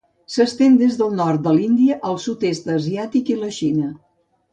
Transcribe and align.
S'estén 0.35 0.77
des 0.77 0.95
del 1.01 1.11
nord 1.19 1.43
de 1.47 1.53
l'Índia 1.57 1.97
al 2.11 2.17
sud-est 2.23 2.71
asiàtic 2.77 3.31
i 3.35 3.37
la 3.43 3.51
Xina. 3.59 3.93